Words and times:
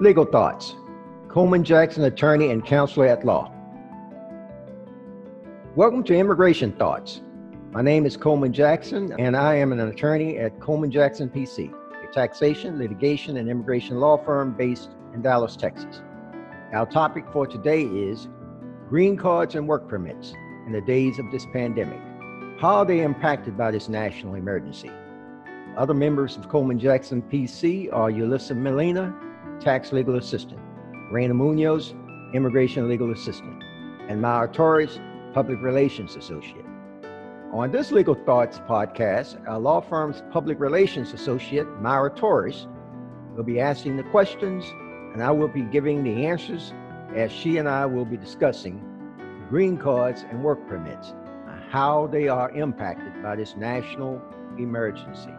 Legal 0.00 0.24
Thoughts. 0.24 0.76
Coleman 1.26 1.64
Jackson, 1.64 2.04
attorney 2.04 2.52
and 2.52 2.64
counselor 2.64 3.06
at 3.06 3.24
law. 3.26 3.52
Welcome 5.74 6.04
to 6.04 6.14
Immigration 6.14 6.70
Thoughts. 6.70 7.20
My 7.72 7.82
name 7.82 8.06
is 8.06 8.16
Coleman 8.16 8.52
Jackson, 8.52 9.12
and 9.18 9.36
I 9.36 9.56
am 9.56 9.72
an 9.72 9.80
attorney 9.80 10.38
at 10.38 10.60
Coleman 10.60 10.92
Jackson 10.92 11.28
PC, 11.28 11.74
a 12.08 12.12
taxation, 12.12 12.78
litigation, 12.78 13.38
and 13.38 13.48
immigration 13.48 13.98
law 13.98 14.16
firm 14.16 14.52
based 14.52 14.90
in 15.14 15.22
Dallas, 15.22 15.56
Texas. 15.56 16.00
Our 16.72 16.86
topic 16.86 17.24
for 17.32 17.48
today 17.48 17.82
is 17.82 18.28
green 18.88 19.16
cards 19.16 19.56
and 19.56 19.66
work 19.66 19.88
permits 19.88 20.32
in 20.66 20.70
the 20.70 20.80
days 20.80 21.18
of 21.18 21.28
this 21.32 21.44
pandemic. 21.52 22.00
How 22.60 22.76
are 22.76 22.86
they 22.86 23.00
impacted 23.00 23.58
by 23.58 23.72
this 23.72 23.88
national 23.88 24.36
emergency? 24.36 24.92
Other 25.76 25.94
members 25.94 26.36
of 26.36 26.48
Coleman 26.48 26.78
Jackson 26.78 27.20
PC 27.20 27.92
are 27.92 28.12
Yulissa 28.12 28.56
Molina, 28.56 29.12
tax 29.60 29.92
legal 29.92 30.16
assistant, 30.16 30.60
Raina 31.12 31.34
Munoz, 31.34 31.94
immigration 32.34 32.88
legal 32.88 33.12
assistant, 33.12 33.62
and 34.08 34.20
Myra 34.20 34.48
Torres, 34.48 35.00
public 35.34 35.60
relations 35.60 36.16
associate. 36.16 36.64
On 37.52 37.72
this 37.72 37.92
Legal 37.92 38.14
Thoughts 38.14 38.58
podcast, 38.68 39.46
our 39.48 39.58
law 39.58 39.80
firm's 39.80 40.22
public 40.30 40.60
relations 40.60 41.12
associate, 41.12 41.66
Myra 41.80 42.10
Torres, 42.10 42.66
will 43.34 43.42
be 43.42 43.58
asking 43.58 43.96
the 43.96 44.02
questions 44.04 44.64
and 45.14 45.22
I 45.22 45.30
will 45.30 45.48
be 45.48 45.62
giving 45.62 46.04
the 46.04 46.26
answers 46.26 46.72
as 47.14 47.32
she 47.32 47.56
and 47.56 47.68
I 47.68 47.86
will 47.86 48.04
be 48.04 48.16
discussing 48.16 48.84
green 49.48 49.78
cards 49.78 50.24
and 50.30 50.44
work 50.44 50.58
permits 50.68 51.14
and 51.48 51.62
how 51.70 52.06
they 52.08 52.28
are 52.28 52.50
impacted 52.50 53.22
by 53.22 53.36
this 53.36 53.56
national 53.56 54.20
emergency. 54.58 55.32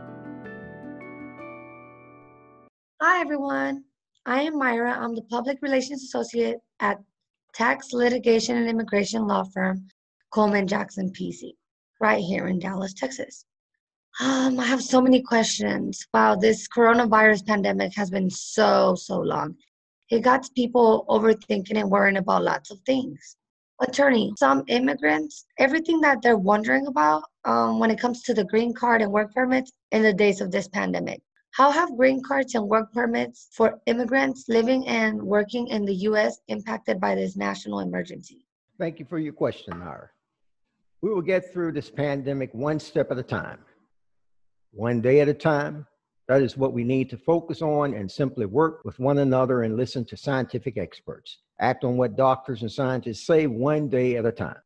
Hi, 3.02 3.22
everyone. 3.22 3.84
I 4.26 4.42
am 4.42 4.58
Myra. 4.58 4.92
I'm 4.92 5.16
the 5.16 5.22
Public 5.24 5.60
Relations 5.62 6.04
Associate 6.04 6.58
at 6.82 7.00
Tax 7.54 7.94
Litigation 7.94 8.58
and 8.58 8.68
Immigration 8.68 9.26
Law 9.26 9.46
Firm 9.46 9.88
Coleman 10.32 10.68
Jackson 10.68 11.10
PC, 11.12 11.54
right 12.02 12.22
here 12.22 12.48
in 12.48 12.60
Dallas, 12.60 12.94
Texas. 12.94 13.46
Um, 14.20 14.60
I 14.60 14.66
have 14.66 14.84
so 14.84 15.02
many 15.02 15.22
questions. 15.22 16.06
Wow, 16.14 16.36
this 16.36 16.68
coronavirus 16.68 17.48
pandemic 17.48 17.96
has 17.96 18.10
been 18.10 18.30
so, 18.30 18.94
so 18.96 19.20
long. 19.20 19.56
It 20.10 20.20
got 20.20 20.54
people 20.54 21.06
overthinking 21.08 21.78
and 21.78 21.90
worrying 21.90 22.18
about 22.18 22.44
lots 22.44 22.72
of 22.72 22.80
things. 22.86 23.38
Attorney, 23.82 24.34
some 24.38 24.64
immigrants, 24.68 25.46
everything 25.58 26.02
that 26.02 26.22
they're 26.22 26.38
wondering 26.38 26.88
about 26.88 27.24
um, 27.46 27.80
when 27.80 27.90
it 27.90 28.00
comes 28.00 28.22
to 28.24 28.34
the 28.34 28.44
green 28.44 28.74
card 28.74 29.02
and 29.02 29.12
work 29.12 29.34
permits 29.34 29.72
in 29.92 30.04
the 30.04 30.14
days 30.14 30.42
of 30.42 30.52
this 30.52 30.68
pandemic. 30.68 31.22
How 31.52 31.72
have 31.72 31.98
green 31.98 32.22
cards 32.24 32.56
and 32.56 32.68
work 32.68 32.94
permits 32.94 33.50
for 33.52 33.80
immigrants 33.86 34.46
living 34.48 34.88
and 34.88 35.22
working 35.22 35.68
in 35.68 35.84
the 35.84 35.96
U.S. 35.96 36.40
impacted 36.48 37.00
by 37.00 37.16
this 37.16 37.36
national 37.36 37.80
emergency? 37.80 38.46
Thank 38.78 39.00
you 39.00 39.06
for 39.06 39.20
your 39.20 39.34
question, 39.34 39.78
Myra. 39.78 40.10
We 41.02 41.10
will 41.10 41.22
get 41.22 41.52
through 41.52 41.74
this 41.74 41.90
pandemic 41.90 42.54
one 42.54 42.80
step 42.80 43.12
at 43.12 43.18
a 43.18 43.24
time, 43.24 43.60
one 44.72 45.02
day 45.02 45.22
at 45.22 45.28
a 45.28 45.34
time. 45.34 45.88
That 46.28 46.44
is 46.44 46.56
what 46.56 46.74
we 46.74 46.84
need 46.84 47.10
to 47.10 47.18
focus 47.18 47.62
on 47.62 47.96
and 47.96 48.10
simply 48.10 48.46
work 48.46 48.86
with 48.86 49.00
one 49.00 49.18
another 49.18 49.64
and 49.64 49.76
listen 49.76 50.06
to 50.06 50.18
scientific 50.18 50.78
experts. 50.78 51.40
Act 51.60 51.84
on 51.84 51.98
what 51.98 52.16
doctors 52.16 52.62
and 52.62 52.72
scientists 52.72 53.26
say 53.26 53.48
one 53.48 53.90
day 53.90 54.16
at 54.18 54.26
a 54.26 54.32
time. 54.32 54.60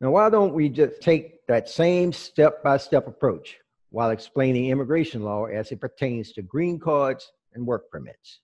Now, 0.00 0.10
why 0.10 0.28
don't 0.28 0.52
we 0.52 0.68
just 0.68 1.00
take 1.00 1.46
that 1.46 1.68
same 1.68 2.12
step 2.12 2.62
by 2.64 2.76
step 2.76 3.06
approach 3.06 3.58
while 3.96 4.10
explaining 4.10 4.66
immigration 4.66 5.22
law 5.22 5.46
as 5.46 5.72
it 5.72 5.80
pertains 5.80 6.30
to 6.30 6.42
green 6.42 6.78
cards 6.78 7.32
and 7.54 7.66
work 7.66 7.90
permits? 7.90 8.40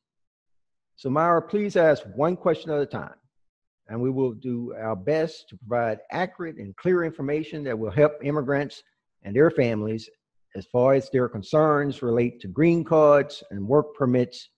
So, 0.96 1.10
Myra, 1.10 1.42
please 1.42 1.76
ask 1.76 2.02
one 2.14 2.38
question 2.38 2.70
at 2.70 2.80
a 2.80 2.86
time 2.86 3.16
and 3.88 4.00
we 4.00 4.08
will 4.08 4.32
do 4.32 4.72
our 4.80 4.96
best 4.96 5.50
to 5.50 5.58
provide 5.58 5.98
accurate 6.10 6.56
and 6.56 6.74
clear 6.76 7.04
information 7.04 7.62
that 7.64 7.78
will 7.78 7.90
help 7.90 8.12
immigrants 8.22 8.82
and 9.24 9.36
their 9.36 9.50
families 9.50 10.08
as 10.56 10.64
far 10.72 10.94
as 10.94 11.10
their 11.10 11.28
concerns 11.28 12.00
relate 12.00 12.40
to 12.40 12.48
green 12.48 12.82
cards 12.82 13.42
and 13.50 13.68
work 13.68 13.94
permits 13.94 14.48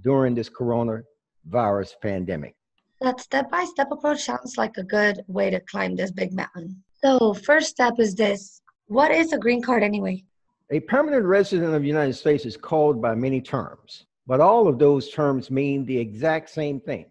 during 0.00 0.34
this 0.34 0.50
coronavirus 0.50 1.92
pandemic. 2.02 2.56
That 3.00 3.20
step 3.20 3.48
by 3.48 3.64
step 3.64 3.92
approach 3.92 4.24
sounds 4.24 4.58
like 4.58 4.76
a 4.76 4.82
good 4.82 5.22
way 5.28 5.50
to 5.50 5.60
climb 5.60 5.94
this 5.94 6.10
big 6.10 6.32
mountain. 6.32 6.82
So, 7.00 7.32
first 7.32 7.68
step 7.68 8.00
is 8.00 8.16
this 8.16 8.60
What 8.88 9.12
is 9.12 9.32
a 9.32 9.38
green 9.38 9.62
card 9.62 9.84
anyway? 9.84 10.24
A 10.72 10.80
permanent 10.80 11.26
resident 11.26 11.74
of 11.74 11.82
the 11.82 11.88
United 11.88 12.14
States 12.14 12.46
is 12.46 12.56
called 12.56 13.02
by 13.02 13.14
many 13.14 13.42
terms, 13.42 14.06
but 14.26 14.40
all 14.40 14.66
of 14.66 14.78
those 14.78 15.10
terms 15.10 15.50
mean 15.50 15.84
the 15.84 15.98
exact 15.98 16.48
same 16.48 16.80
thing 16.80 17.10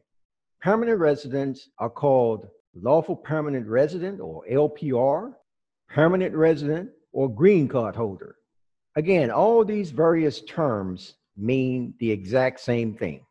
Permanent 0.62 0.98
residents 0.98 1.70
are 1.78 1.90
called 1.90 2.48
lawful 2.74 3.16
permanent 3.16 3.68
resident 3.68 4.20
or 4.20 4.44
LPR, 4.52 5.34
permanent 5.90 6.34
resident, 6.36 6.90
or 7.12 7.30
green 7.30 7.68
card 7.68 7.96
holder. 7.96 8.38
Again, 8.96 9.30
all 9.30 9.64
these 9.64 9.92
various 9.92 10.42
terms 10.42 11.16
mean 11.38 11.94
the 12.00 12.12
exact 12.12 12.62
same 12.62 12.96
thing. 12.96 13.24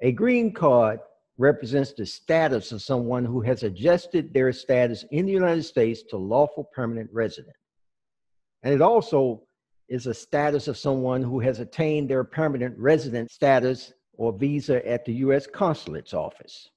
A 0.00 0.10
green 0.10 0.52
card 0.52 0.98
represents 1.38 1.92
the 1.92 2.06
status 2.06 2.72
of 2.72 2.82
someone 2.82 3.24
who 3.24 3.42
has 3.42 3.62
adjusted 3.62 4.34
their 4.34 4.52
status 4.52 5.04
in 5.12 5.24
the 5.24 5.32
United 5.32 5.64
States 5.64 6.02
to 6.10 6.16
lawful 6.16 6.64
permanent 6.74 7.10
resident. 7.12 7.54
And 8.62 8.74
it 8.74 8.82
also 8.82 9.42
is 9.88 10.06
a 10.06 10.14
status 10.14 10.68
of 10.68 10.76
someone 10.76 11.22
who 11.22 11.40
has 11.40 11.60
attained 11.60 12.10
their 12.10 12.24
permanent 12.24 12.76
resident 12.78 13.30
status 13.30 13.92
or 14.14 14.32
visa 14.32 14.86
at 14.88 15.04
the 15.04 15.12
U.S. 15.14 15.46
consulate's 15.46 16.14
office. 16.14 16.70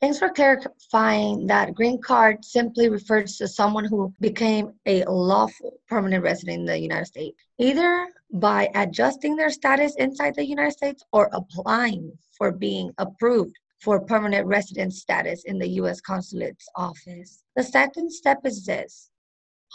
Thanks 0.00 0.18
for 0.18 0.30
clarifying 0.30 1.46
that 1.46 1.74
green 1.74 2.00
card 2.00 2.42
simply 2.42 2.88
refers 2.88 3.36
to 3.36 3.46
someone 3.46 3.84
who 3.84 4.14
became 4.20 4.72
a 4.86 5.04
lawful 5.04 5.78
permanent 5.88 6.24
resident 6.24 6.60
in 6.60 6.64
the 6.64 6.78
United 6.78 7.04
States, 7.04 7.36
either 7.58 8.08
by 8.32 8.70
adjusting 8.74 9.36
their 9.36 9.50
status 9.50 9.94
inside 9.96 10.34
the 10.36 10.46
United 10.46 10.72
States 10.72 11.04
or 11.12 11.28
applying 11.34 12.10
for 12.32 12.50
being 12.50 12.90
approved 12.96 13.54
for 13.80 14.00
permanent 14.00 14.46
resident 14.46 14.94
status 14.94 15.44
in 15.44 15.58
the 15.58 15.68
U.S. 15.68 16.00
consulate's 16.00 16.68
office. 16.76 17.42
The 17.56 17.62
second 17.62 18.10
step 18.10 18.38
is 18.44 18.64
this 18.64 19.10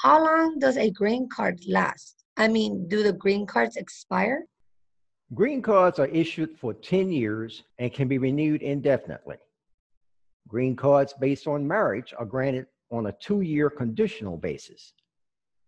How 0.01 0.21
long 0.21 0.59
does 0.59 0.77
a 0.77 0.91
green 0.91 1.29
card 1.29 1.61
last? 1.67 2.25
I 2.35 2.49
mean, 2.49 2.87
do 2.89 3.01
the 3.01 3.13
green 3.13 3.45
cards 3.45 3.77
expire? 3.77 4.45
Green 5.33 5.61
cards 5.61 5.99
are 5.99 6.07
issued 6.07 6.57
for 6.59 6.73
10 6.73 7.11
years 7.11 7.63
and 7.79 7.93
can 7.93 8.07
be 8.07 8.17
renewed 8.17 8.61
indefinitely. 8.61 9.37
Green 10.47 10.75
cards 10.75 11.13
based 11.19 11.47
on 11.47 11.67
marriage 11.67 12.13
are 12.17 12.25
granted 12.25 12.67
on 12.91 13.07
a 13.07 13.13
two 13.13 13.41
year 13.41 13.69
conditional 13.69 14.37
basis. 14.37 14.93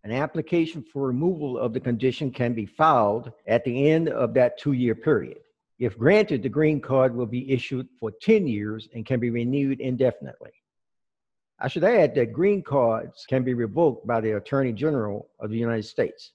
An 0.04 0.12
application 0.12 0.84
for 0.92 1.06
removal 1.06 1.58
of 1.58 1.72
the 1.72 1.80
condition 1.80 2.30
can 2.30 2.52
be 2.52 2.66
filed 2.66 3.32
at 3.46 3.64
the 3.64 3.90
end 3.90 4.10
of 4.10 4.34
that 4.34 4.58
two 4.58 4.72
year 4.72 4.94
period. 4.94 5.38
If 5.78 5.98
granted, 5.98 6.42
the 6.42 6.48
green 6.48 6.80
card 6.80 7.16
will 7.16 7.26
be 7.26 7.50
issued 7.50 7.88
for 7.98 8.12
10 8.22 8.46
years 8.46 8.88
and 8.94 9.06
can 9.06 9.20
be 9.20 9.30
renewed 9.30 9.80
indefinitely. 9.80 10.52
I 11.60 11.66
should 11.66 11.82
add 11.82 12.14
that 12.14 12.32
green 12.32 12.62
cards 12.62 13.26
can 13.28 13.42
be 13.42 13.52
revoked 13.52 14.06
by 14.06 14.20
the 14.20 14.36
Attorney 14.36 14.72
General 14.72 15.28
of 15.40 15.50
the 15.50 15.58
United 15.58 15.84
States. 15.84 16.32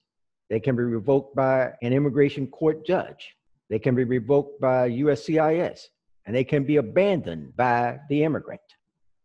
They 0.50 0.60
can 0.60 0.76
be 0.76 0.84
revoked 0.84 1.34
by 1.34 1.72
an 1.82 1.94
immigration 1.94 2.48
court 2.48 2.86
judge. 2.86 3.36
They 3.70 3.80
can 3.80 3.96
be 3.96 4.04
revoked 4.04 4.60
by 4.60 4.90
USCIS, 4.90 5.88
and 6.26 6.36
they 6.36 6.44
can 6.44 6.66
be 6.66 6.76
abandoned 6.76 7.56
by 7.56 8.00
the 8.10 8.24
immigrant. 8.24 8.62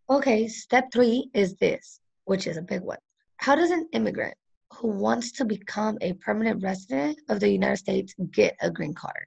Okay, 0.09 0.47
step 0.47 0.85
three 0.93 1.31
is 1.35 1.57
this, 1.57 2.01
which 2.27 2.47
is 2.47 2.57
a 2.57 2.63
big 2.63 2.83
one. 2.83 2.99
How 3.39 3.57
does 3.57 3.73
an 3.73 3.89
immigrant 3.93 4.35
who 4.73 4.89
wants 4.89 5.33
to 5.33 5.45
become 5.45 5.99
a 6.01 6.13
permanent 6.15 6.63
resident 6.63 7.21
of 7.29 7.41
the 7.41 7.49
United 7.49 7.79
States 7.79 8.15
get 8.31 8.57
a 8.63 8.71
green 8.71 8.95
card? 8.95 9.27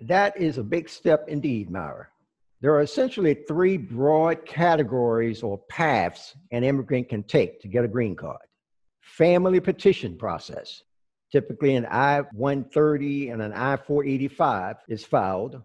That 0.00 0.34
is 0.40 0.56
a 0.56 0.62
big 0.62 0.88
step 0.88 1.28
indeed, 1.28 1.70
Myra. 1.70 2.06
There 2.60 2.74
are 2.74 2.80
essentially 2.80 3.34
three 3.34 3.76
broad 3.76 4.44
categories 4.44 5.42
or 5.42 5.58
paths 5.68 6.34
an 6.50 6.64
immigrant 6.64 7.08
can 7.08 7.22
take 7.22 7.60
to 7.60 7.68
get 7.68 7.84
a 7.84 7.88
green 7.88 8.16
card 8.16 8.40
family 9.08 9.58
petition 9.58 10.16
process. 10.16 10.82
Typically, 11.32 11.74
an 11.74 11.86
I 11.90 12.20
130 12.32 13.30
and 13.30 13.42
an 13.42 13.52
I 13.52 13.76
485 13.76 14.76
is 14.88 15.04
filed, 15.04 15.60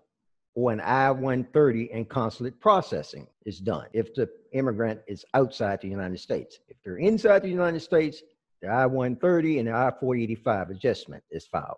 or 0.56 0.72
an 0.72 0.82
I 0.82 1.12
130 1.12 1.92
and 1.92 2.10
consulate 2.10 2.60
processing 2.60 3.28
is 3.46 3.60
done 3.60 3.88
if 3.94 4.14
the 4.14 4.30
immigrant 4.54 5.02
is 5.08 5.26
outside 5.34 5.82
the 5.82 5.88
United 5.88 6.20
States. 6.20 6.60
If 6.68 6.78
they're 6.84 6.98
inside 6.98 7.44
the 7.44 7.50
United 7.50 7.82
States, 7.82 8.24
the 8.62 8.70
I 8.70 8.86
130 8.86 9.60
and 9.60 9.68
the 9.68 9.74
I 9.74 9.92
485 10.00 10.72
adjustment 10.72 11.24
is 11.32 11.46
filed. 11.46 11.78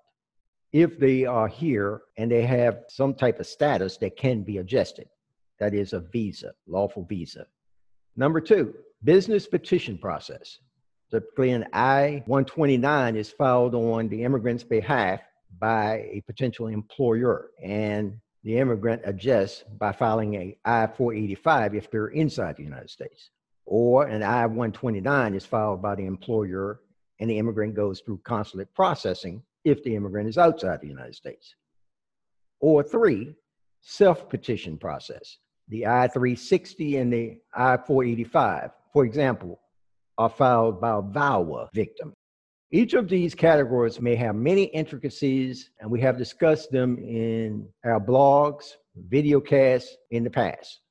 If 0.75 1.00
they 1.00 1.24
are 1.24 1.48
here 1.48 2.01
and 2.18 2.30
they 2.30 2.42
have 2.42 2.83
some 2.89 3.13
type 3.13 3.39
of 3.39 3.48
status 3.48 3.95
that 4.00 4.18
can 4.18 4.44
be 4.44 4.57
adjusted, 4.57 5.07
that 5.57 5.74
is 5.74 5.94
a 5.94 6.01
visa, 6.01 6.51
lawful 6.68 7.06
visa. 7.06 7.45
Number 8.18 8.42
two, 8.42 8.74
business 9.01 9.48
petition 9.48 9.98
process. 9.98 10.60
Typically, 11.12 11.51
an 11.51 11.66
I 11.72 12.24
129 12.25 13.16
is 13.16 13.31
filed 13.31 13.74
on 13.74 14.10
the 14.10 14.22
immigrant's 14.25 14.66
behalf 14.66 15.22
by 15.62 16.10
a 16.12 16.22
potential 16.27 16.68
employer. 16.68 17.51
And 17.63 18.19
the 18.44 18.57
immigrant 18.57 19.01
adjusts 19.06 19.63
by 19.80 19.94
filing 19.94 20.33
a 20.36 20.57
I-485 20.66 21.74
if 21.74 21.89
they're 21.89 22.07
inside 22.07 22.57
the 22.57 22.63
United 22.63 22.89
States, 22.89 23.30
or 23.66 24.07
an 24.07 24.24
I-129 24.24 25.38
is 25.38 25.45
filed 25.45 25.81
by 25.81 25.95
the 25.95 26.06
employer 26.06 26.81
and 27.22 27.30
the 27.30 27.38
immigrant 27.38 27.75
goes 27.75 28.01
through 28.01 28.19
consulate 28.25 28.74
processing 28.74 29.42
if 29.66 29.84
the 29.84 29.96
immigrant 29.96 30.30
is 30.30 30.38
outside 30.38 30.80
the 30.80 30.88
United 30.88 31.16
States. 31.16 31.56
Or 32.62 32.84
three, 32.84 33.36
self-petition 33.82 34.78
process. 34.78 35.38
The 35.68 35.88
I-360 35.88 37.02
and 37.02 37.12
the 37.12 37.38
I-485, 37.54 38.72
for 38.94 39.04
example, 39.04 39.60
are 40.18 40.30
filed 40.30 40.80
by 40.80 40.92
a 40.92 41.02
VAWA 41.02 41.68
victim. 41.74 42.14
Each 42.72 42.94
of 42.94 43.10
these 43.10 43.36
categories 43.36 44.00
may 44.00 44.16
have 44.16 44.36
many 44.36 44.64
intricacies, 44.66 45.72
and 45.80 45.90
we 45.90 46.02
have 46.02 46.18
discussed 46.18 46.72
them 46.72 46.98
in 47.00 47.68
our 47.84 48.00
blogs, 48.00 48.74
videocasts 49.10 49.90
in 50.12 50.24
the 50.24 50.30
past. 50.30 50.82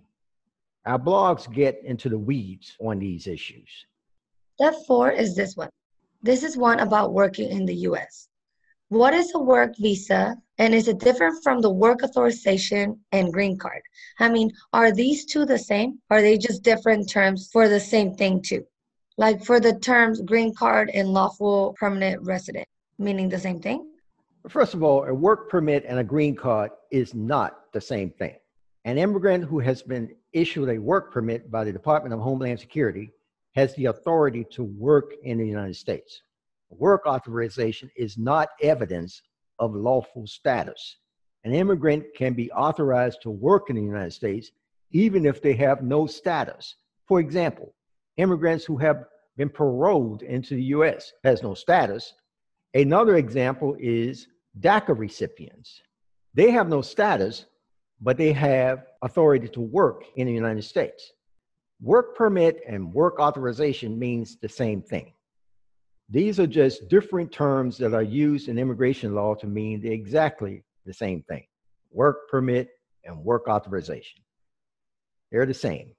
Our 0.86 1.00
blogs 1.00 1.54
get 1.54 1.82
into 1.84 2.08
the 2.08 2.18
weeds 2.18 2.78
on 2.80 2.98
these 2.98 3.28
issues. 3.28 3.70
Step 4.56 4.76
four 4.88 5.12
is 5.12 5.36
this 5.36 5.58
one 5.58 5.68
this 6.24 6.44
is 6.44 6.58
one 6.58 6.80
about 6.80 7.14
working 7.14 7.50
in 7.50 7.66
the 7.66 7.76
US. 7.90 8.28
What 8.90 9.14
is 9.14 9.32
a 9.34 9.40
work 9.40 9.74
visa 9.78 10.36
and 10.58 10.76
is 10.76 10.88
it 10.88 11.00
different 11.00 11.42
from 11.44 11.62
the 11.62 11.72
work 11.72 12.04
authorization 12.04 13.00
and 13.12 13.34
green 13.34 13.58
card? 13.58 13.82
I 14.20 14.30
mean, 14.30 14.52
are 14.74 14.92
these 14.92 15.26
two 15.26 15.46
the 15.46 15.58
same? 15.58 16.00
Are 16.10 16.22
they 16.22 16.38
just 16.38 16.64
different 16.64 17.10
terms 17.10 17.50
for 17.52 17.68
the 17.68 17.80
same 17.80 18.14
thing 18.14 18.42
too? 18.42 18.66
Like 19.18 19.44
for 19.44 19.60
the 19.60 19.80
terms 19.80 20.22
green 20.22 20.54
card 20.54 20.92
and 20.94 21.14
lawful 21.14 21.76
permanent 21.80 22.22
resident, 22.24 22.68
meaning 23.00 23.30
the 23.30 23.40
same 23.40 23.60
thing? 23.60 23.88
First 24.50 24.74
of 24.74 24.84
all, 24.84 25.04
a 25.06 25.14
work 25.14 25.50
permit 25.50 25.86
and 25.88 26.00
a 26.00 26.04
green 26.04 26.36
card 26.36 26.72
is 26.92 27.14
not 27.14 27.72
the 27.74 27.82
same 27.82 28.10
thing. 28.10 28.36
An 28.86 28.98
immigrant 28.98 29.46
who 29.46 29.60
has 29.60 29.84
been 29.84 30.16
issued 30.34 30.70
a 30.70 30.80
work 30.80 31.14
permit 31.14 31.52
by 31.52 31.64
the 31.64 31.72
Department 31.72 32.14
of 32.14 32.20
Homeland 32.20 32.60
Security 32.60 33.12
has 33.56 33.76
the 33.76 33.86
authority 33.86 34.46
to 34.52 34.64
work 34.64 35.14
in 35.24 35.38
the 35.38 35.48
United 35.48 35.76
States. 35.76 36.22
Work 36.70 37.06
authorization 37.06 37.90
is 37.96 38.18
not 38.18 38.50
evidence 38.62 39.22
of 39.60 39.76
lawful 39.76 40.26
status. 40.26 40.98
An 41.44 41.54
immigrant 41.54 42.06
can 42.16 42.34
be 42.34 42.52
authorized 42.52 43.22
to 43.24 43.30
work 43.30 43.70
in 43.70 43.76
the 43.76 43.82
United 43.82 44.14
States 44.14 44.52
even 44.92 45.26
if 45.26 45.42
they 45.42 45.54
have 45.54 45.82
no 45.82 46.06
status. 46.06 46.76
For 47.08 47.20
example, 47.20 47.74
immigrants 48.18 48.66
who 48.66 48.78
have 48.78 49.06
been 49.38 49.50
paroled 49.50 50.22
into 50.24 50.56
the 50.56 50.64
US 50.76 51.14
has 51.24 51.42
no 51.42 51.54
status. 51.54 52.14
Another 52.74 53.16
example 53.16 53.76
is 53.80 54.28
DACA 54.60 54.98
recipients. 54.98 55.82
They 56.34 56.52
have 56.52 56.70
no 56.70 56.82
status, 56.82 57.46
but 58.00 58.18
they 58.18 58.34
have 58.34 58.86
authority 59.02 59.48
to 59.50 59.62
work 59.62 60.04
in 60.16 60.28
the 60.28 60.34
United 60.34 60.64
States. 60.64 61.12
Work 61.82 62.16
permit 62.16 62.62
and 62.68 62.94
work 62.94 63.20
authorization 63.20 63.98
means 63.98 64.38
the 64.38 64.50
same 64.50 64.84
thing. 64.84 65.14
These 66.10 66.40
are 66.40 66.48
just 66.48 66.90
different 66.90 67.32
terms 67.32 67.78
that 67.80 67.94
are 67.96 68.04
used 68.04 68.50
in 68.50 68.60
immigration 68.60 69.16
law 69.16 69.34
to 69.36 69.48
mean 69.48 69.86
exactly 69.86 70.64
the 70.86 70.94
same 70.94 71.24
thing. 71.24 71.46
Work 71.92 72.30
permit 72.30 72.70
and 73.04 73.24
work 73.24 73.48
authorization. 73.48 74.22
They're 75.32 75.48
the 75.48 75.54
same. 75.56 75.94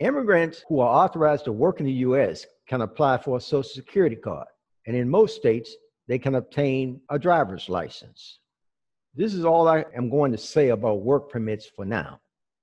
Immigrants 0.00 0.64
who 0.68 0.80
are 0.80 1.04
authorized 1.04 1.44
to 1.46 1.52
work 1.52 1.80
in 1.80 1.86
the 1.86 2.04
US 2.08 2.44
can 2.68 2.82
apply 2.82 3.18
for 3.18 3.38
a 3.38 3.40
Social 3.40 3.62
Security 3.62 4.16
card, 4.16 4.48
and 4.86 4.94
in 4.94 5.08
most 5.08 5.36
states, 5.36 5.74
they 6.08 6.18
can 6.18 6.34
obtain 6.34 7.00
a 7.08 7.18
driver's 7.18 7.68
license. 7.68 8.40
This 9.14 9.32
is 9.32 9.44
all 9.44 9.66
I 9.66 9.84
am 9.96 10.10
going 10.10 10.32
to 10.32 10.38
say 10.38 10.68
about 10.68 11.02
work 11.02 11.30
permits 11.30 11.66
for 11.66 11.84
now. 11.84 12.20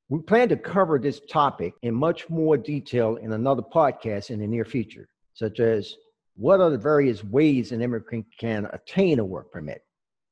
We 0.10 0.20
plan 0.20 0.48
to 0.50 0.58
cover 0.58 1.00
this 1.00 1.20
topic 1.30 1.74
in 1.82 1.94
much 1.94 2.30
more 2.30 2.56
detail 2.56 3.18
in 3.18 3.34
another 3.34 3.62
podcast 3.62 4.30
in 4.30 4.40
the 4.40 4.48
near 4.48 4.64
future, 4.64 5.10
such 5.34 5.60
as 5.60 5.96
what 6.36 6.62
are 6.62 6.70
the 6.70 6.78
various 6.78 7.26
ways 7.26 7.74
an 7.74 7.82
immigrant 7.82 8.26
can 8.40 8.68
attain 8.72 9.20
a 9.20 9.26
work 9.26 9.52
permit, 9.52 9.82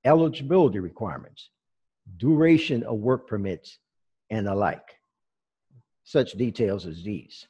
eligibility 0.05 0.79
requirements, 0.79 1.49
duration 2.17 2.83
of 2.83 2.99
work 2.99 3.27
permits, 3.27 3.79
and 4.29 4.47
the 4.47 4.55
like. 4.55 4.97
Such 6.05 6.33
details 6.33 6.85
as 6.85 7.03
these. 7.03 7.45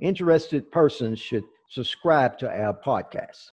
Interested 0.00 0.70
persons 0.70 1.18
should 1.18 1.44
subscribe 1.70 2.36
to 2.38 2.50
our 2.50 2.74
podcast. 2.74 3.50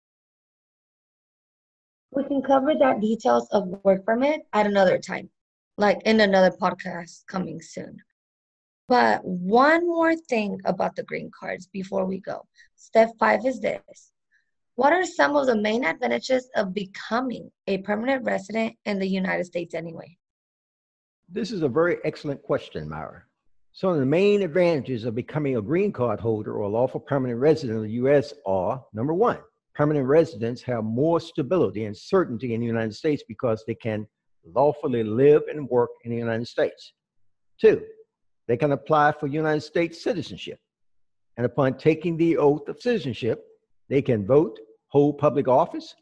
We 2.13 2.25
can 2.25 2.41
cover 2.41 2.75
that 2.79 3.01
details 3.01 3.47
of 3.51 3.69
work 3.85 4.07
permit 4.07 4.47
at 4.55 4.67
another 4.67 4.97
time 4.99 5.29
like 5.77 6.01
in 6.05 6.21
another 6.21 6.51
podcast 6.51 7.27
coming 7.27 7.61
soon. 7.61 7.99
But 8.89 9.25
one 9.25 9.87
more 9.87 10.15
thing 10.15 10.61
about 10.65 10.97
the 10.97 11.03
green 11.03 11.31
cards 11.39 11.67
before 11.67 12.05
we 12.07 12.21
go. 12.21 12.47
Step 12.77 13.11
five 13.19 13.45
is 13.45 13.61
this 13.61 14.13
What 14.77 14.93
are 14.93 15.05
some 15.05 15.37
of 15.37 15.47
the 15.47 15.57
main 15.57 15.85
advantages 15.85 16.49
of 16.55 16.73
becoming 16.73 17.51
a 17.67 17.79
permanent 17.79 18.25
resident 18.25 18.75
in 18.85 18.99
the 18.99 19.09
United 19.09 19.45
States 19.45 19.75
anyway? 19.75 20.17
This 21.29 21.51
is 21.51 21.63
a 21.63 21.69
very 21.69 21.97
excellent 22.05 22.43
question, 22.43 22.89
Myra. 22.89 23.25
Some 23.73 23.91
of 23.91 23.99
the 23.99 24.07
main 24.07 24.43
advantages 24.43 25.05
of 25.05 25.15
becoming 25.15 25.57
a 25.57 25.63
green 25.63 25.93
card 25.93 26.21
holder 26.21 26.55
or 26.55 26.63
a 26.63 26.69
lawful 26.69 27.01
permanent 27.01 27.41
resident 27.41 27.79
of 27.79 27.85
the 27.85 27.91
U.S. 27.91 28.33
are 28.47 28.83
number 28.95 29.13
one, 29.13 29.39
permanent 29.75 30.07
residents 30.07 30.63
have 30.63 30.85
more 30.85 31.21
stability 31.21 31.85
and 31.85 31.95
certainty 31.95 32.55
in 32.55 32.61
the 32.61 32.67
United 32.67 32.95
States 32.95 33.25
because 33.27 33.65
they 33.67 33.75
can 33.75 34.07
lawfully 34.55 35.03
live 35.03 35.43
and 35.51 35.69
work 35.69 35.91
in 36.05 36.11
the 36.11 36.17
United 36.17 36.47
States. 36.47 36.93
Two, 37.61 37.83
they 38.49 38.57
can 38.57 38.73
apply 38.73 39.13
for 39.13 39.27
United 39.27 39.63
States 39.63 40.03
citizenship. 40.03 40.59
And 41.37 41.45
upon 41.45 41.77
taking 41.77 42.17
the 42.17 42.37
oath 42.37 42.69
of 42.69 42.81
citizenship, 42.81 43.45
they 43.89 44.03
can 44.03 44.27
vote, 44.27 44.59
hold 44.89 45.19
public 45.19 45.49
office, 45.49 45.95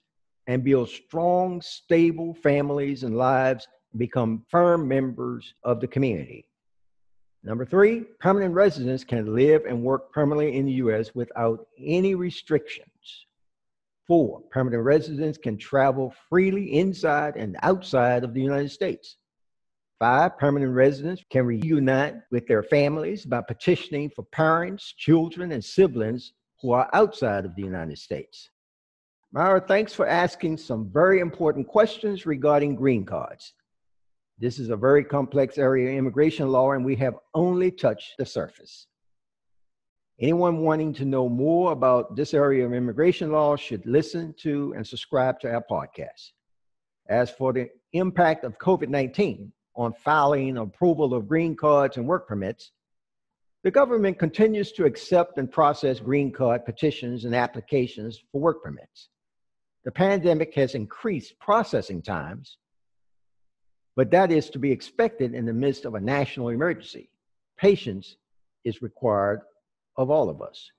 and 0.47 0.63
build 0.63 0.89
strong, 0.89 1.61
stable 1.61 2.35
families 2.35 3.03
and 3.03 3.17
lives 3.17 3.67
and 3.93 3.99
become 3.99 4.45
firm 4.51 4.87
members 4.87 5.55
of 5.65 5.81
the 5.81 5.89
community. 5.89 6.47
Number 7.43 7.65
three, 7.65 8.05
permanent 8.21 8.55
residents 8.55 9.05
can 9.05 9.35
live 9.35 9.65
and 9.69 9.83
work 9.83 10.13
permanently 10.13 10.57
in 10.57 10.67
the 10.67 10.73
U.S. 10.73 11.15
without 11.15 11.67
any 11.79 12.15
restrictions. 12.15 12.89
Four, 14.07 14.43
permanent 14.51 14.83
residents 14.83 15.39
can 15.39 15.57
travel 15.57 16.15
freely 16.29 16.75
inside 16.75 17.37
and 17.37 17.57
outside 17.63 18.23
of 18.23 18.35
the 18.35 18.43
United 18.43 18.71
States. 18.71 19.17
Five, 19.99 20.39
permanent 20.39 20.75
residents 20.75 21.25
can 21.31 21.47
reunite 21.47 22.17
with 22.31 22.47
their 22.47 22.63
families 22.63 23.25
by 23.25 23.41
petitioning 23.41 24.11
for 24.11 24.25
parents, 24.25 24.93
children, 24.93 25.53
and 25.53 25.65
siblings 25.65 26.33
who 26.61 26.73
are 26.73 26.91
outside 26.93 27.47
of 27.47 27.55
the 27.55 27.63
United 27.63 27.99
States. 27.99 28.51
Myra, 29.33 29.61
thanks 29.61 29.95
for 29.95 30.07
asking 30.07 30.59
some 30.59 30.91
very 30.93 31.21
important 31.21 31.67
questions 31.67 32.27
regarding 32.27 32.77
green 32.77 33.05
cards. 33.05 33.55
This 34.39 34.59
is 34.59 34.71
a 34.71 34.77
very 34.77 35.05
complex 35.05 35.59
area 35.59 35.91
of 35.93 35.97
immigration 35.97 36.49
law, 36.49 36.73
and 36.73 36.85
we 36.85 36.97
have 36.97 37.15
only 37.35 37.71
touched 37.71 38.15
the 38.19 38.27
surface. 38.27 38.87
Anyone 40.21 40.59
wanting 40.59 40.93
to 40.95 41.05
know 41.05 41.29
more 41.29 41.73
about 41.73 42.15
this 42.15 42.35
area 42.35 42.65
of 42.65 42.73
immigration 42.73 43.33
law 43.33 43.57
should 43.57 43.85
listen 43.85 44.33
to 44.39 44.73
and 44.77 44.87
subscribe 44.87 45.41
to 45.41 45.53
our 45.53 45.65
podcast. 45.69 46.31
As 47.09 47.31
for 47.31 47.53
the 47.53 47.69
impact 47.93 48.45
of 48.45 48.59
COVID 48.59 48.89
19 48.89 49.53
on 49.75 49.93
filing 49.93 50.57
approval 50.57 51.15
of 51.15 51.27
green 51.27 51.57
cards 51.57 51.97
and 51.97 52.07
work 52.07 52.29
permits, 52.29 52.71
the 53.65 53.73
government 53.73 54.19
continues 54.19 54.71
to 54.73 54.85
accept 54.85 55.37
and 55.37 55.51
process 55.51 55.99
green 55.99 56.31
card 56.31 56.65
petitions 56.65 57.25
and 57.25 57.35
applications 57.35 58.23
for 58.31 58.41
work 58.41 58.63
permits. 58.63 59.09
The 59.85 59.91
pandemic 59.91 60.55
has 60.55 60.77
increased 60.77 61.39
processing 61.41 62.03
times, 62.03 62.59
but 63.97 64.13
that 64.13 64.31
is 64.31 64.49
to 64.51 64.61
be 64.61 64.71
expected 64.71 65.35
in 65.35 65.45
the 65.45 65.53
midst 65.53 65.87
of 65.87 65.95
a 65.95 66.01
national 66.01 66.51
emergency. 66.51 67.11
Patience 67.59 68.17
is 68.65 68.81
required 68.81 69.41
of 69.97 70.11
all 70.11 70.29
of 70.29 70.43
us. 70.43 70.71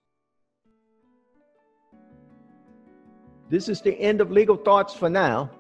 This 3.49 3.69
is 3.69 3.81
the 3.81 3.93
end 3.99 4.21
of 4.21 4.31
legal 4.31 4.57
thoughts 4.57 4.93
for 4.93 5.09
now. 5.09 5.51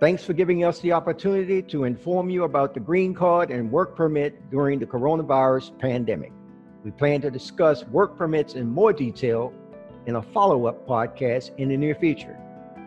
Thanks 0.00 0.24
for 0.24 0.32
giving 0.32 0.64
us 0.64 0.80
the 0.80 0.92
opportunity 0.92 1.60
to 1.62 1.84
inform 1.84 2.30
you 2.30 2.44
about 2.44 2.72
the 2.72 2.80
green 2.80 3.12
card 3.12 3.50
and 3.50 3.70
work 3.70 3.94
permit 3.94 4.50
during 4.50 4.78
the 4.78 4.86
coronavirus 4.86 5.78
pandemic. 5.78 6.32
We 6.82 6.90
plan 6.90 7.20
to 7.20 7.30
discuss 7.30 7.84
work 7.84 8.16
permits 8.16 8.54
in 8.54 8.70
more 8.70 8.94
detail 8.94 9.52
in 10.06 10.16
a 10.16 10.22
follow 10.22 10.64
up 10.64 10.88
podcast 10.88 11.50
in 11.58 11.68
the 11.68 11.76
near 11.76 11.94
future. 11.94 12.38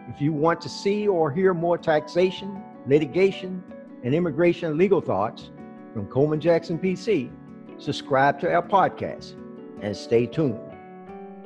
If 0.10 0.20
you 0.20 0.34
want 0.34 0.60
to 0.62 0.70
see 0.70 1.08
or 1.08 1.32
hear 1.32 1.54
more 1.54 1.78
taxation, 1.78 2.64
litigation, 2.88 3.64
and 4.04 4.16
immigration 4.16 4.76
legal 4.80 5.00
thoughts 5.00 5.52
from 5.94 6.08
Coleman 6.08 6.42
Jackson 6.42 6.80
PC, 6.80 7.30
subscribe 7.78 8.40
to 8.40 8.52
our 8.52 8.68
podcast 8.68 9.36
and 9.84 9.96
stay 9.96 10.26
tuned. 10.26 10.60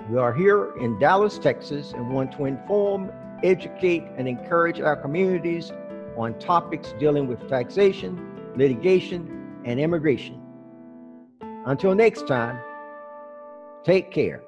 We 0.10 0.18
are 0.18 0.34
here 0.34 0.74
in 0.78 0.98
Dallas, 1.00 1.38
Texas, 1.38 1.92
and 1.92 2.10
want 2.14 2.32
to 2.34 2.46
inform, 2.46 3.12
educate, 3.44 4.04
and 4.18 4.28
encourage 4.28 4.80
our 4.80 4.96
communities 4.96 5.72
on 6.16 6.40
topics 6.40 6.94
dealing 6.98 7.28
with 7.28 7.46
taxation, 7.50 8.54
litigation, 8.56 9.62
and 9.66 9.80
immigration. 9.80 10.42
Until 11.66 11.94
next 11.94 12.28
time, 12.28 12.58
take 13.84 14.12
care. 14.12 14.44